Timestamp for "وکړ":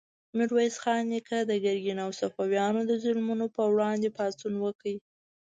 4.59-4.93